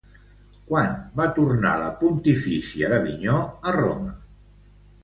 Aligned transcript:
Quan 0.69 0.95
va 1.21 1.27
tornar 1.35 1.75
la 1.83 1.91
pontifícia 2.01 2.93
d'Avinyó 2.95 3.39
a 3.47 3.79
Roma? 3.79 4.21